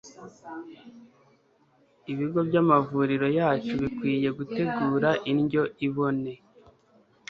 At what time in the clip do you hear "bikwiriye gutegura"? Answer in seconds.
3.81-5.09